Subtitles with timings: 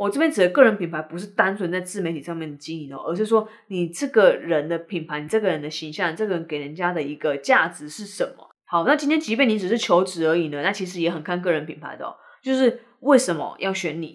[0.00, 8.48] 我这边指的个人品牌不是单纯在自媒体上面的经营哦，而是说你这个人的品牌，你这个人的形象，这个人给人家的一个价值是什么？
[8.64, 12.14] 好，那今天即便你只是求职而已呢，那其实也很看个人品牌的哦。
[12.42, 14.10] 就是为什么要选你？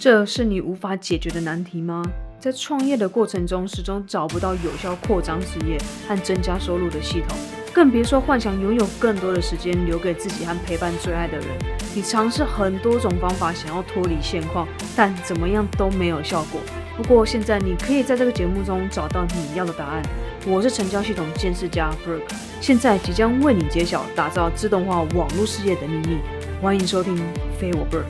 [0.00, 2.02] 这是你无法解决的难题吗？
[2.40, 5.78] 在创业的过程中，始终找不到有效扩张事业
[6.08, 7.38] 和增加收入的系统，
[7.72, 11.46] 更别说幻想拥有更多的时间留给自己和陪伴最爱的人。
[11.94, 14.66] 你尝试很多种方法，想要脱离现况，
[14.96, 16.60] 但怎么样都没有效果。
[16.96, 20.02] 不过现在你可以在这个节目中找到你要的答案。
[20.46, 22.22] 我是成交系统监视家 Burke，
[22.60, 26.18] 现在即将为你揭晓打造自动化网络世界的秘密。
[26.60, 27.16] 欢迎收听
[27.58, 28.04] 非我 Burke。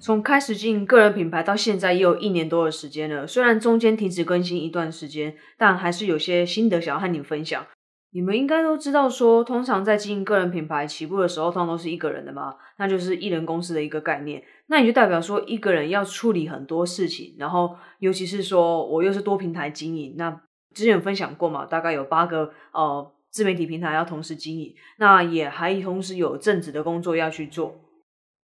[0.00, 7.66] 从开始经营个人品牌到现在也有一年多的时间了，虽然中间停止更新一段时间，但还是有些心得想要和你分享。
[8.14, 14.40] 你们应该都知道，说通常在经营个人品牌起步的时候，通常都是一个人的嘛，那就是一人公司的一个概念。
[14.68, 20.30] 那也就代表说，一个人要处理很多事情，然后尤其是说我又是多平台经营，那
[20.74, 27.80] 之前有分享过嘛，大概有八个呃自媒体平台要同时经营，那也还同时有正职的工作要去做。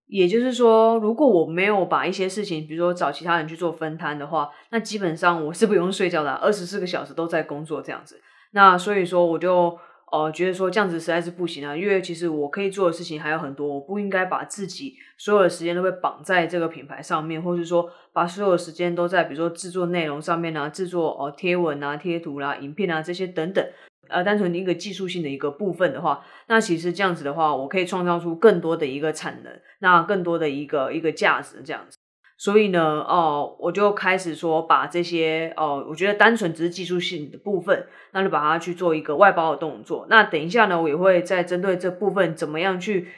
[0.09, 8.21] 也就是说，如果我没有把一些事情，比如说找其他人去做分摊的话，那基本上我是不用睡觉的，二十四个小时都在工作这样子。
[8.53, 9.79] 那所以说，我就
[10.13, 23.65] 呃觉得说这样子实在是不行啊，因为其实我可以做的事情还有很多，我不应该把自己所有的时间都被绑在这个品牌上面，或者说把所有的时间都在比如说制作内容上面啊，制作哦贴文啊、贴图啦、影片啊这些等等。
[24.09, 31.97] 呃，单纯一个技术性的一个部分的话，那其实这样子的话，我可以创造出更多的一个产能，那更多的一个一个价值这样子。
[32.41, 40.07] 所以呢，哦，我就开始说把这些哦，我觉得单纯只是技术性的部分，那就把它去做一个外包的动作。
[40.09, 43.09] 那等一下呢，我也会再针对这部分怎么样去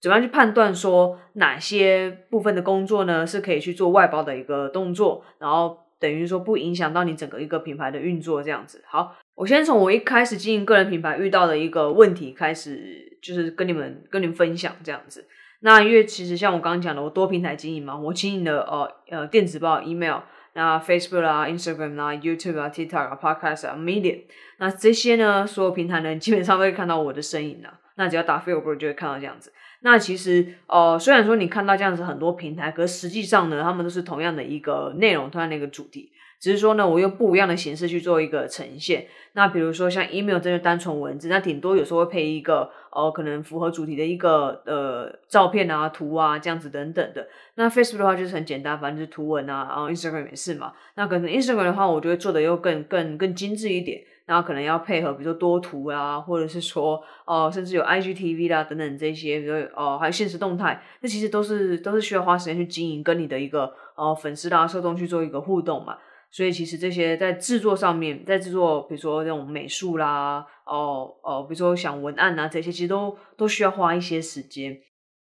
[0.00, 8.84] 怎么样去判断说哪些部分的工作呢是可以去做外包的一个动作，然后等于说不影响到你整个一个品牌的运作这样子。
[8.86, 9.16] 好。
[9.34, 15.28] 我先从我一开始经营个人品牌遇到的一个问题开始，就是跟你们跟你们分享这样子。
[15.60, 20.20] 那因为其实像我刚刚讲的，我多平台经营嘛，我经营的呃呃电子报、email，
[20.54, 24.20] 那 Facebook 啊、Instagram 啊、YouTube 啊、TikTok 啊、Podcast 啊、Media，
[24.58, 27.80] 那这些呢，所有平台呢基本上都会看到我的身影啊。
[27.96, 29.52] 那只要打 Facebook 就会看到这样子。
[29.80, 36.12] 那其实呃虽然说你看到这样子很多平台，可实际上呢，他们都是同样的一个内容，同样的一个主题。
[36.40, 39.06] 只是说呢，我用不一样的形式去做一个呈现。
[39.32, 47.28] 那比如说像 email 这些单纯文字，那顶多有时候会配一个呃，可能符合主题的一个呃照片啊、图啊这样子等等的。
[47.54, 50.72] 那 Facebook 的话就是很简单，反正就是图文啊，然后 Instagram 也是嘛。
[50.94, 65.96] 那可能 Instagram 的话，我觉得做的又更更更精致一点，然后可能要配合比如说多图啊，或者是说哦，甚至有 IGTV 啦等等这些，比如哦还有现实动态，那其实都是都是需要花时间去经营，跟你的一个呃粉丝啦、受众去做一个互动嘛。
[66.30, 74.78] 所以其实这些在制作上面，在制作，比如说这种美术啦，哦哦，比如说想文案啊这些，其实都都需要花一些时间。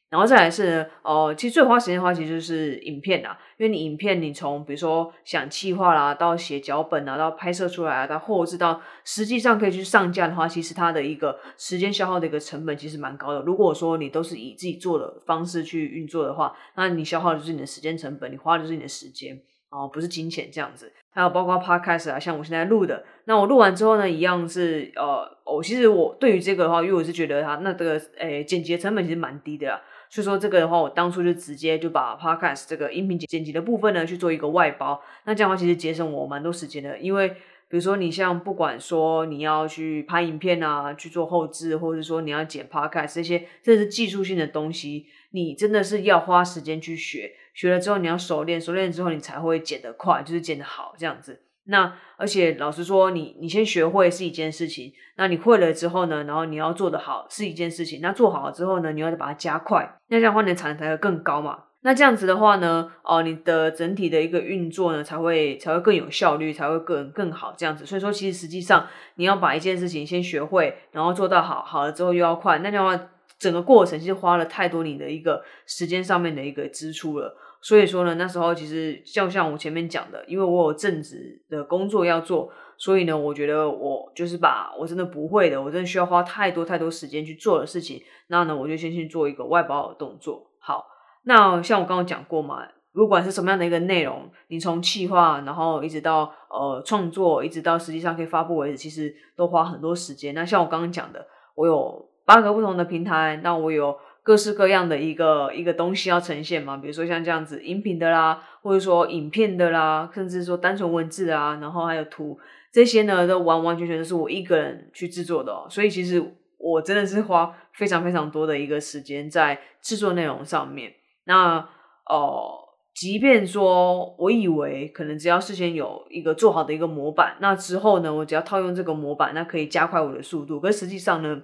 [0.10, 13.42] 然后再来是，哦，其实最花时间的话，其实就是影片啦，因为你影片你从比如说想企划啦，到写脚本啊，到拍摄出来啊，到后置到实际上可以去上架的话，其实它的一个时间消耗的一个成本其实蛮高的。
[13.42, 19.38] 如果说你都是以自己做的方式去运作的话，那你消耗的就是你的时间成本，你花的就是你的时间。
[19.70, 37.28] 哦，不是金钱这样子，还有包括 podcast 啊，像我现在录的，那我录完之后呢，一样是呃，我其实我对于这个的话，因为我是觉得它那这个诶剪辑的成本其实蛮低的啦，所以说这个的话，我当初就直接就把 podcast 这个音频剪辑的部分呢去做一个外包，那这样的话其实节省我蛮多时间的，因为
[37.70, 47.34] 比如说你像不管说你要去拍影片啊，去做后置，或者说你要剪 podcast 这些，这是技术性的东西，你真的是要花时间去学。
[47.58, 51.42] 学了之后，你要熟练，熟练之后你才会剪得快，就是剪得好这样子。
[51.70, 58.00] 那而且老实说，你你先学会是一件事情，那你会了之后呢，然后你要做得好是一件事情。
[58.00, 61.64] 那做好了之后呢，你要把它加快，那这样的话你的产能才会更高嘛。
[61.82, 67.88] 那这样子的话呢，哦，你的整体的一个运作呢，才会才会更有效率，才会更更好这样子。
[67.88, 68.86] 所以说，其实实际上
[69.16, 73.00] 你要把一件事情先学会，然后做到好，好了之后又要快，那这样话
[73.40, 77.36] 整个过程其实花了太多你的一个时间上面的一个支出了。
[77.60, 90.52] 所以说呢，那时候其实就像我前面讲的，因为我有正职的工作要做，所以呢，我觉得我就是把我真的不会的，我真的需要花太多太多时间去做的事情，那呢，我就先去做一个外包的动作。
[90.60, 90.86] 好，
[91.24, 92.64] 那像我刚刚讲过嘛，
[92.94, 100.36] 不管是什么样的一个内容，你从企划，然后一直到呃创作，一直到实际上可以发布为止，其实都花很多时间。
[100.36, 101.26] 那像我刚刚讲的，
[101.56, 103.98] 我有八个不同的平台，那我有。
[104.28, 112.38] 各式各样的一个一个东西要呈现嘛，比如说像这样子音频的啦，或者说影片的啦，甚至说单纯文字啊，然后还有图
[112.74, 115.66] 这些呢，都完完全全都是我一个人去制作的哦。
[115.70, 116.22] 所以其实
[116.58, 120.92] 我真的是花非常非常多的一个时间在制作内容上面。
[121.24, 121.66] 那
[122.10, 122.52] 哦，
[122.94, 130.60] 即便说我以为可能只要事先有一个做好的一个模板，那之后呢，我只要套用这个模板，那可以加快我的速度。
[130.60, 131.42] 可实际上呢，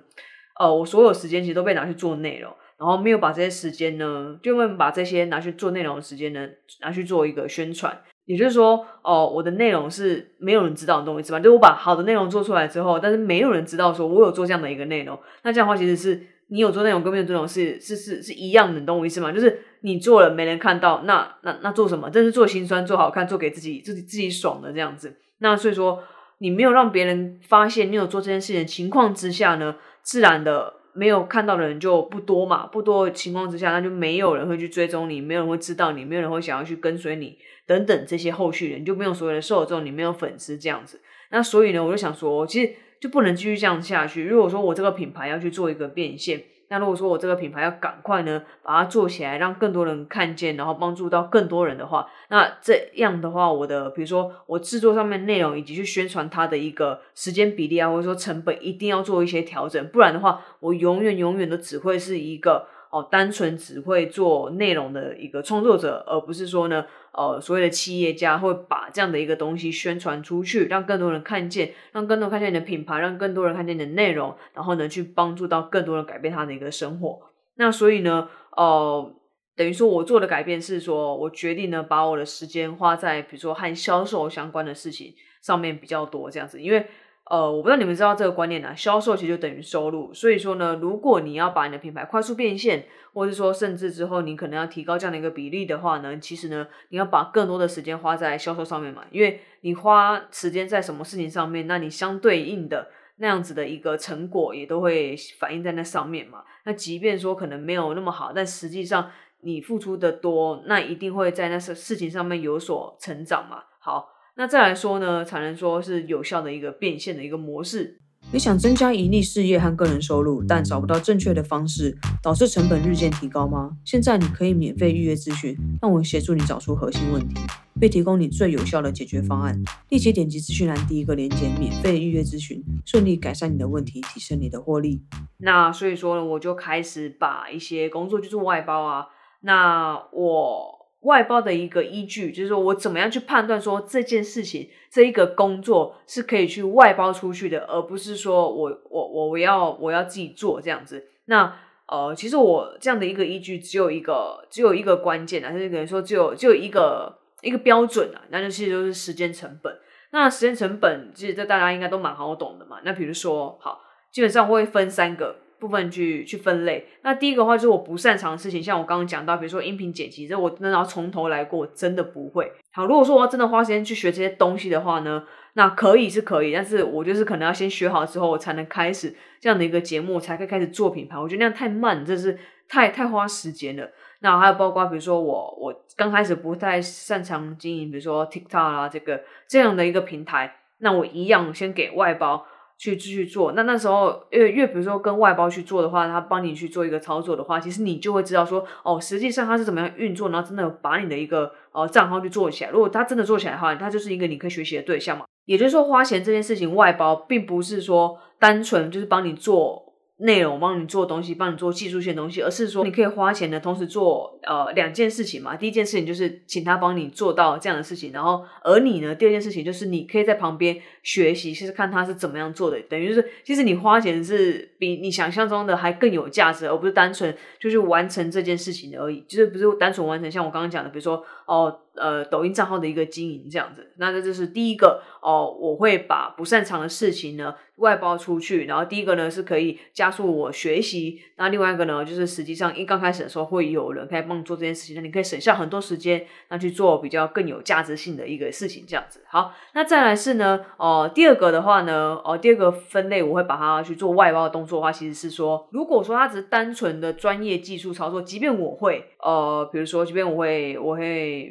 [0.60, 2.52] 呃，我所有时间其实都被拿去做内容。
[2.76, 6.46] 然后没有把这些时间呢，就会把这些拿去做内容的时间呢，
[6.82, 7.98] 拿去做一个宣传。
[8.26, 11.40] 也就是说，哦，我的内容是没有人知道的东西，是吧？
[11.40, 15.18] 就我把好的内容做出来之后，但是没有人知道说我有做这样的一个内容。
[15.44, 19.32] 那这样的话，其实是你有做内容跟没有做内容是是是是一样的，懂我意思吗？
[19.32, 22.10] 就是你做了没人看到，那那那做什么？
[22.10, 25.16] 这是做心酸、做好看、做给自己自己自己爽的这样子。
[25.40, 26.02] 那所以说，
[26.40, 30.82] 你没有让别人发现你有做这件事情的情况之下呢，自然的。
[30.96, 37.36] 没有看到的人就不多嘛，不多的情况之下，那就没有人会去追踪你，没有人会知道你，没有人会想要去跟随你，
[37.66, 41.02] 等等这些后续人就没有所谓的受众，你没有粉丝这样子。
[41.32, 44.26] 那所以呢，我就想说，其实就不能继续这样下去。
[44.26, 46.44] 如果说我这个品牌要去做一个变现。
[46.74, 62.66] 那如果说我这个品牌要赶快呢把它做起来，让更多人看见，然后帮助到更多人的话，那这样的话，我的比如说我制作上面内容以及去宣传它的一个时间比例啊，或者说成本一定要做一些调整，不然的话，我永远永远都只会是一个。
[62.94, 77.20] 哦，单纯只会做内容的一个创作者，而不是说呢，呃，所谓的企业家会把这样的一个东西宣传出去，让更多人看见，让更多人看见你的品牌，让更多人看见你的内容，然后呢，去帮助到更多人改变他的一个生活。
[77.56, 79.12] 那所以呢，呃，
[79.56, 86.86] 等于说我做的改变是说，我决定呢，把我的时间花在比如说和销售相关的事情上面比较多，这样子，因为。
[87.30, 90.14] 呃，我不知道你们知道这个观念呢，销售其实就等于收入。
[90.14, 99.06] 所以说呢，如果你要把你的品牌快速变现，或者是说甚至之后你可能要提高这样的一个比例的话呢，其实呢，你要把更多的时间花在销售上面嘛。
[99.10, 106.44] 因为你花时间在什么事情上面，那你相对应的那样子的一个成果也都会反映在那上面嘛。
[106.66, 109.10] 那即便说可能没有那么好，但实际上
[109.40, 113.64] 你付出的多，那一定会在那事事情上面有所成长嘛。
[113.80, 114.10] 好。
[114.36, 118.00] 那再来说呢，才能说是有效的一个变现的一个模式。
[118.32, 123.78] 你想增加盈利事业和个人收入，但找不到正确的方式，导致成本日渐提高吗？
[123.84, 127.36] 现在你可以免费预约咨询，让我协助你找出核心问题，
[127.80, 129.62] 并提供你最有效的解决方案。
[129.90, 135.04] 立即点击资讯栏第一个链接，免费预约咨询，顺利改善你的问题，提升你的获利。
[135.40, 139.08] 那所以说呢，我就开始把一些工作就是外包啊。
[139.42, 140.73] 那我。
[141.04, 151.06] 外包的一个依据，就是说我怎么样去判断说这件事情这一个工作是可以去外包出去的，而不是说我我我我要我要自己做这样子。
[151.26, 151.56] 那
[151.88, 159.78] 呃，其实我这样的一个依据只有一个，只有一个关键啊，就是可能说只有只有一个一个标准啊，那就其实就是时间成本。
[160.12, 162.80] 那时间成本其实这大家应该都蛮好懂的嘛。
[162.86, 165.43] 那比如说，好，基本上会分三个。
[165.64, 172.52] 部分去去分类，那第一个话就是我不擅长的事情，像我刚刚讲到，比如说音频剪辑，这我真的要从头来过，真的不会。
[172.74, 175.24] 好，如果说我要真的花时间去学这些东西的话呢，
[175.54, 181.18] 那可以是可以，但是我就是可能要先学好之后，我才能开始这样的一个节目，才可以开始做品牌。
[181.18, 182.38] 我觉得那样太慢，这是
[182.68, 183.90] 太太花时间了。
[184.20, 192.46] 那还有包括比如说我我刚开始不太擅长经营，比如说 TikTok 啊这个这样的一个平台，那我一样先给外包。
[192.78, 202.70] 去继续做，那那时候越越比如说跟外包去做的话，他帮你去做一个操作的话，其实你就会知道说，哦，实际上他是怎么样运作，然后真的把你的一个呃账号去做起来。
[202.72, 205.26] 如果他真的做起来的话，他就是一个你可以学习的对象嘛。
[205.46, 209.93] 也就是说，花钱这件事情外包，并不是说单纯就是帮你做。
[210.24, 215.56] 内容帮你做东西，帮你做技术性的东西，而是说你可以花钱的同时做呃两件事情嘛。
[215.56, 222.80] 第一件事情就是请他帮你做到这样的事情，然后而你呢，第二件事情就是你可以在旁边学习，其实看他是怎么样做的。
[222.90, 231.80] 等于是其实你花钱是比你想象中的还更有价值，而不是单纯就是完成这件事情而已，就是不是单纯完成像我刚刚讲的，比如说哦。
[231.96, 249.24] 呃，抖音账号的一个经营这样子，那这就是第一个哦，我会把不擅长的事情呢外包出去，然后第一个呢是可以加速我学习，那另外一个呢就是实际上一刚开始的时候会有人可以帮你做这件事情，那你可以省下很多时间，那去做比较更有价值性的一个事情这样子。
[249.28, 261.43] 好，那再来是呢，哦，第二个的话呢，哦，第二个分类我会把它去做外包的动作的话，其实是说，如果说它只是单纯的专业技术操作，即便我会，呃，比如说，即便我会，我会。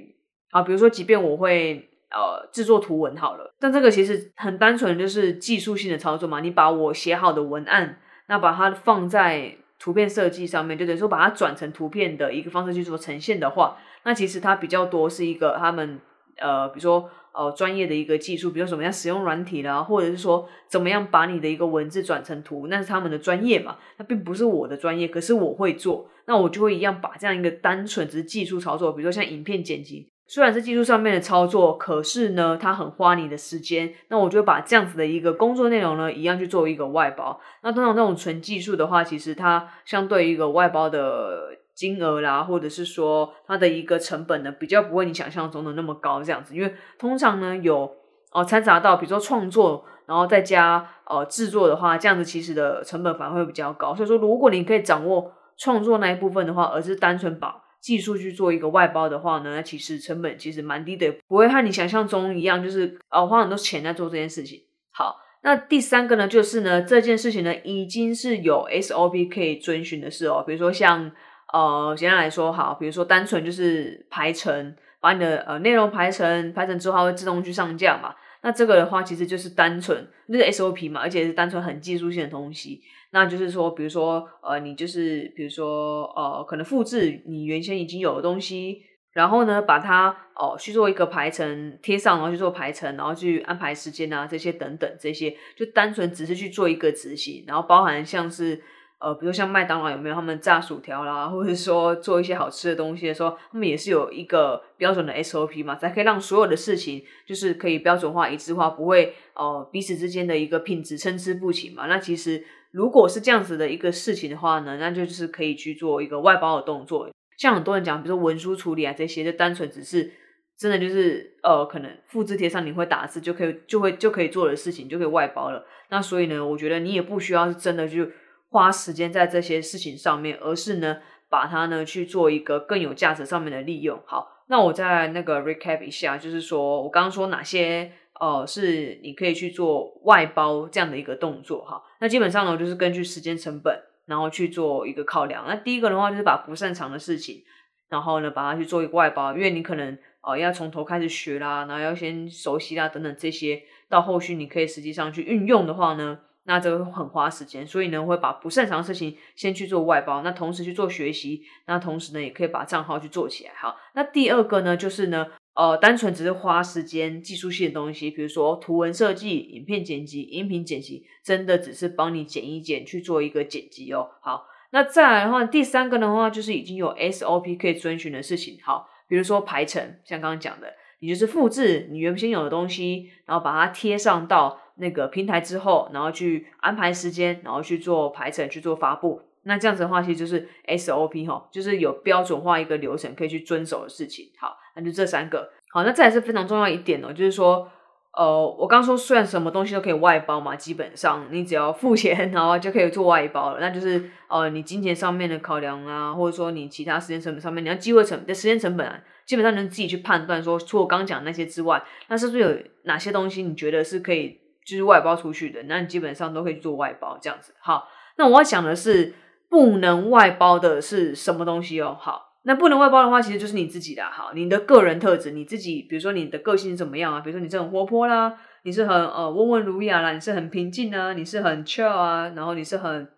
[0.53, 6.41] 啊，比如说，即便我会呃制作图文好了，但这个其实很单纯，就是技术性的操作嘛。
[6.41, 15.99] 你把我写好的文案，那把它放在图片设计上面，就等于说把它转成图片的一个方式去做呈现的话，那其实它比较多是一个他们
[16.37, 30.11] 呃，比如说呃专业的一个技术，比如说怎么样使用软体啦，或者是说怎么样把你的一个文字转成图，那是他们的专业嘛，那并不是我的专业，可是我会做，那我就会一样把这样一个单纯只是技术操作，比如说像影片剪辑。
[30.33, 33.93] 虽然是技术上面的操作，可是呢，它很花你的时间。
[34.09, 37.39] 那我就把这样子的一个工作内容呢，一样去做一个外包。
[37.63, 46.23] 那通常那种纯技术的话，其实它相对一个外包的金额啦，或者是说它的一个成本呢，比较不会你想象中的那么高。
[46.23, 47.95] 这样子，因为通常呢有
[48.31, 53.95] 哦掺杂到，比如说创作，然后再加呃制作的话，这样子其实的成本反而会比较高。
[53.95, 64.63] 所以说，如果你可以掌握创作那一部分的话，而是单纯把技术去做一个外包的话呢，其实成本其实蛮低的，不会和你想象中一样，就是呃花很多钱在做这件事情。
[64.93, 71.11] 好，那第三个呢，就是呢这件事情呢已经是有 SOP 可以遵循的事哦，比如说像
[71.53, 78.15] 呃简单来说，好，比如说单纯就是排程，把你的呃内容排成，排成之后它会自动去上架嘛。
[78.43, 82.83] 那这个的话，其实就是单纯就是 SOP 嘛，而且是单纯很技术性的东西。
[83.13, 88.83] 那就是说，比如说，呃，你就是比如说，呃，可能复制你原先已经有的东西，
[89.13, 98.63] 然后呢，把它哦去做一个排程贴上，然后去做排程，然后去安排时间啊，这些等等这些，就单纯只是去做一个执行，然后包含像是。
[99.03, 111.87] 呃，比如像麦当劳有没有他们炸薯条啦，或者说做一些好吃的东西的时候，他们也是有一个标准的 SOP 嘛，才可以让所有的事情就是可以标准化、一致化，不会呃彼此之间的一个品质参差不齐嘛。
[111.87, 117.11] 那其实如果是这样子的一个事情的话呢，那就是可以去做一个外包的动作。
[117.37, 120.13] 像很多人讲，比如说文书处理啊这些，就单纯只是
[120.57, 125.67] 真的就是呃可能复制贴上你会打字就可以就会就可以做的事情就可以外包了。
[125.91, 128.07] 那所以呢，我觉得你也不需要是真的就。
[128.53, 130.99] 花时间在这些事情上面，而是呢，
[131.31, 133.99] 把它呢去做一个更有价值上面的利用。
[134.05, 137.91] 好，那我再那个 recap 一下，就是说我刚刚说哪些
[138.21, 141.83] 呃是你可以去做外包这样的一个动作哈。
[142.01, 145.47] 那基本上呢，就是根据时间成本，然后去做一个考量。
[145.49, 147.43] 那第一个的话，就是把不擅长的事情，
[147.89, 156.19] 然后呢把它去做一个外包，因为你可能呃要从头开始学啦，然后要先熟悉啦等等这些，到后续你可以实际上去运用的话呢。
[156.45, 163.53] 那这个很花时间，所以呢会把不擅长的事情先去做外包，那同时去做学习，那同时呢也可以把账号去做起来。
[163.55, 174.09] 好，那第二个呢就是呢，呃，单纯只是花时间技术性的东西，比如说图文设计、影片剪辑、音频剪辑，真的只是帮你剪一剪去做一个剪辑哦。
[174.21, 178.59] 好，那再来的话，第三个的话就是已经有 SOP 可以遵循的事情。
[178.65, 180.67] 好，比如说排程，像刚刚讲的，
[180.99, 184.59] 你就是复制你原先有的东西，然后把它贴上到。
[184.77, 189.21] 那个平台之后，然后去安排时间，然后去做排程，去做发布。
[189.45, 194.31] 那这样子的话，其实就是 SOP 哈，就是有标准化一个流程可以去遵守的事情。
[194.39, 195.51] 好，那就这三个。
[195.73, 197.69] 好，那这也是非常重要一点哦，就是说，
[198.17, 203.59] 呃，我刚说虽然什么东西都可以外包嘛，基本上你只要付钱， 然后就可以做外包了。
[203.59, 214.39] 那就是呃，你金钱上面的考量啊，或者说你其他时间成本上面，你要机会成的时间成本啊，基本上能自己去判断说，除我刚讲那些之外，那是不是有哪些东西你觉得是可以？
[214.65, 217.55] 就是外包出去的，那你基本上都可以做外包这样子。
[217.61, 219.15] 好，那我要讲的是
[219.49, 221.97] 不能外包的是什么东西哦？
[222.01, 224.05] 好，那不能外包的话，其实就是你自己的。
[224.05, 227.21] 好，你的个人特质，你自己，比如说你的个性怎么样啊？
[227.21, 233.09] 比如说你是很活泼啦，你是很呃温文儒雅啦，你是很平静啊，你是很 chill 啊，然后你是很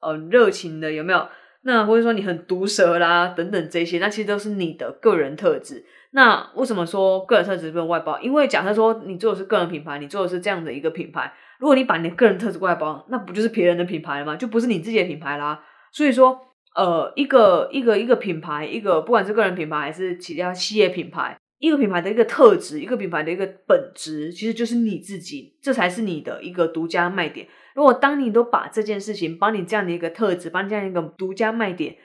[0.00, 1.28] 呃热情的，有没有？
[1.66, 5.84] 那或者说你很毒舌啦，等等这些，那其实都是你的个人特质。
[6.16, 8.20] 那为什么说个人特质不能外包？
[8.20, 14.36] 因为假设说你做的是个人品牌，你做的是这样的一个品牌，如果你把你的个人特质外包，那不就是别人的品牌了吗？
[14.36, 15.64] 就不是你自己的品牌啦。
[15.92, 16.38] 所以说，
[16.76, 27.48] 呃，一个一个一个品牌，一个不管是个人品牌还是其他企业品牌，一个品牌的一个特质，一个品牌的一个本质，其实就是你自己，这才是你的一个独家卖点。
[27.74, 31.96] 如果当你都把这件事情，把你这样的一个特质，把你这样一个独家卖点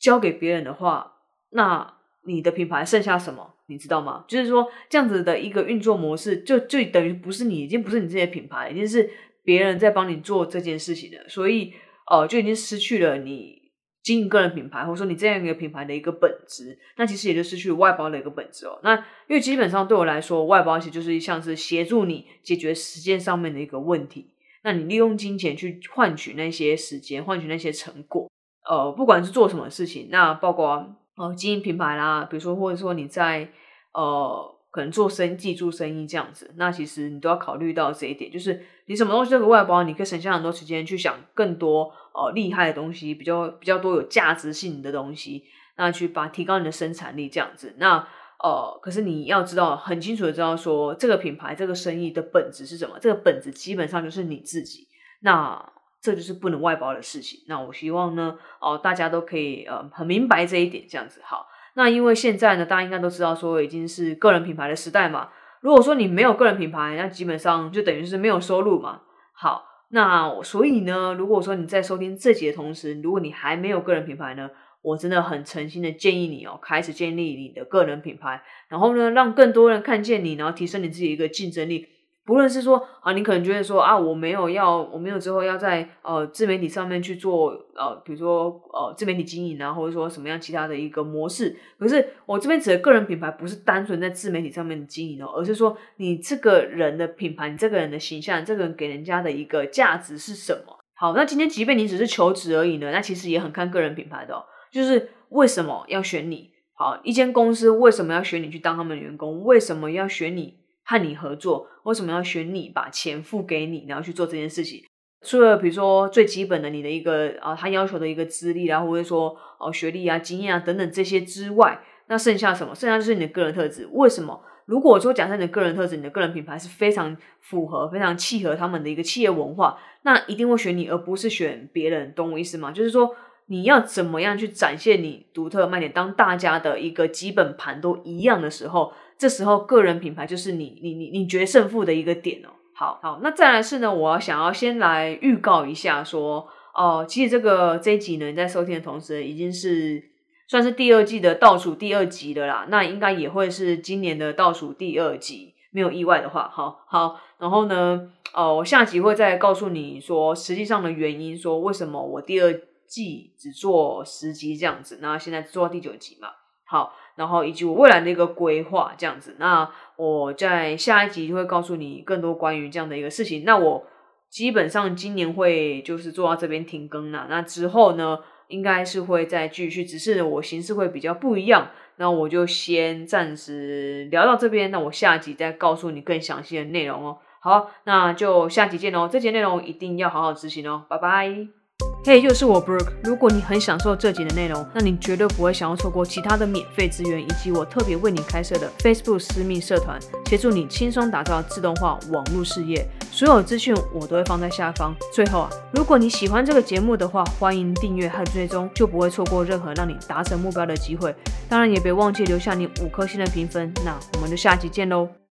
[0.00, 1.12] 交给别人的话，
[1.50, 1.94] 那。
[2.26, 3.54] 你的品牌剩下什么？
[3.68, 4.24] 你知道吗？
[4.28, 9.10] 就是说这样子的一个运作模式，就就等于不是你，已经不是你这些品牌，已经是
[9.42, 11.28] 别人在帮你做这件事情了。
[11.28, 11.72] 所以，
[12.08, 13.60] 呃，就已经失去了你
[14.04, 16.78] 经营个人品牌，或者说你这样一个品牌的一个本质。
[16.96, 18.78] 那其实也就失去外包的一个本质哦。
[18.84, 18.94] 那
[19.26, 24.30] 因为基本上对我来说，外包其实就是像是协助你解决时间上面的一个问题。
[24.62, 28.30] 那你利用金钱去换取那些时间，换取那些成果。
[28.68, 30.96] 呃，不管是做什么事情，那包括。
[31.16, 33.50] 哦，经营品牌啦，比如说，或者说你在
[33.92, 45.44] 呃，可能做生意、做生意这样子，那其实你都要考虑到这一点，就是你什么东西都可以外包，你可以省下很多时间去想更多呃厉害的东西，比较比较多有价值性的东西，
[45.76, 47.74] 那去把提高你的生产力这样子。
[47.78, 48.06] 那
[48.44, 52.98] 呃，可是你要知道很清楚的知道说，这个品牌、这个生意的本质是什么？
[53.00, 54.86] 这个本质基本上就是你自己。
[55.20, 55.72] 那
[56.06, 57.40] 这就是不能外包的事情。
[57.48, 61.48] 那我希望呢，哦，大家都可以呃很明白这一点，这样子好。
[61.74, 65.30] 那因为现在呢，大家应该都知道说已经是个人品牌的时代嘛。
[65.62, 69.00] 如果说你没有个人品牌，那基本上就等于是没有收入嘛。
[69.32, 74.48] 好，那所以呢，如果说你在收听这集的同时，如果你还没有个人品牌呢？
[74.82, 81.88] 我真的很诚心的建议你哦，开始建立你的个人品牌，然后呢，让更多人看见你，然后提升你自己一个竞争力。
[82.26, 91.56] 不论是说啊，你可能觉得说啊，我没有要，我没有之后要在呃自媒体上面去做呃，比如说呃自媒体经营啊，或者说什么样其他的一个模式。
[91.78, 100.76] 可是我这边指的个人品牌，不是单纯在自媒体上面经营哦，而是说你这个人的品牌，你这个人的形象，这个人给人家的一个价值是什么？
[100.98, 104.42] 好，那今天即便你只是求职而已呢，那其实也很看个人品牌的哦。
[104.72, 106.50] 就是为什么要选你？
[106.74, 109.44] 好，一间公司为什么要选你去当他们的员工？
[109.44, 111.66] 为什么要选你和你合作？
[111.82, 114.82] 为什么要选你把钱付给你，然后去做这件事情？
[115.22, 122.74] 除了比如说最基本的你的一个啊，他要求的一个资历啊，或者说哦学历啊、经验啊等等这些之外，那剩下什么？
[122.74, 123.88] 剩下就是你的个人特质。
[123.92, 124.40] 为什么？
[124.64, 132.12] 如果说假设你的个人特质、你的个人品牌是非常符合、非常契合他们的一个企业文化，那一定会选你，而不是选别人。
[132.14, 132.70] 懂我意思吗？
[132.72, 133.14] 就是说。
[133.48, 135.92] 你要怎么样去展现你独特的卖点？
[135.92, 142.48] 当大家的一个基本盘都一样的时候，这时候个人品牌就是你你你你决胜负的一个点哦。
[142.74, 150.02] 好好，那再来是呢，我要想要先来预告一下，说哦，其实这个这一集呢，你在收听的同时，已经是
[150.46, 152.66] 算是第二季的倒数第二集的啦。
[152.68, 157.20] 那应该也会是今年的倒数第二集，没有意外的话，好好。
[157.38, 162.60] 然后呢，哦，我下集会再告诉你说实际上的原因，说为什么我第二。
[162.88, 166.28] 季只做十集这样子，那现在做到第九集嘛，
[166.64, 173.42] 好，然后以及我未来的一个规划这样子，那我在下一集就会告诉你更多关于这样的一个事情。
[173.44, 173.84] 那我
[174.30, 181.68] 基本上今年会就是做到这边停更了，那之后呢，应该是会再继续，只是我形式会比较不一样。
[181.98, 187.18] 那我就先暂时聊到这边，那我下集再告诉你更详细的内容哦。
[187.40, 191.65] 好，那就下集见哦，这节内容一定要好好执行哦，拜拜。
[192.06, 192.92] 嘿，又是我 Brooke。
[193.02, 202.86] 如果你很享受这集的内容，那你绝对不会想要错过其他的免费资源，以及我特别为你开设的 Facebook 私密社团，协助你轻松打造自动化网络事业。
[203.10, 204.94] 所有资讯我都会放在下方。
[205.12, 211.12] 最后啊，如果你喜欢这个节目的话，欢迎订阅和追踪，就不会错过任何让你达成目标的机会。
[211.48, 213.74] 当然，也别忘记留下你五颗星的评分。
[213.84, 215.08] 那我们就下集见喽。